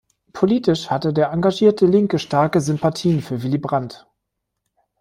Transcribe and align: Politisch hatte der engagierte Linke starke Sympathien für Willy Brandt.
Politisch 0.33 0.89
hatte 0.89 1.13
der 1.13 1.29
engagierte 1.29 1.85
Linke 1.85 2.17
starke 2.17 2.59
Sympathien 2.59 3.21
für 3.21 3.43
Willy 3.43 3.59
Brandt. 3.59 4.07